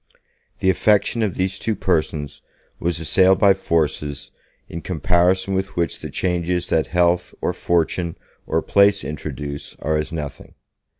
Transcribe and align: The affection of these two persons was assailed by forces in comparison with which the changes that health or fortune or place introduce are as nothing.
The 0.61 0.71
affection 0.71 1.21
of 1.21 1.35
these 1.35 1.59
two 1.59 1.75
persons 1.75 2.41
was 2.79 2.99
assailed 2.99 3.37
by 3.37 3.53
forces 3.53 4.31
in 4.67 4.81
comparison 4.81 5.53
with 5.53 5.75
which 5.75 5.99
the 5.99 6.09
changes 6.09 6.69
that 6.69 6.87
health 6.87 7.35
or 7.39 7.53
fortune 7.53 8.17
or 8.47 8.63
place 8.63 9.03
introduce 9.03 9.75
are 9.75 9.97
as 9.97 10.11
nothing. 10.11 10.55